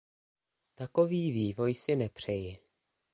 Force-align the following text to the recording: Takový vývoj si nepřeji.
Takový 0.75 1.31
vývoj 1.31 1.73
si 1.75 1.95
nepřeji. 1.95 2.57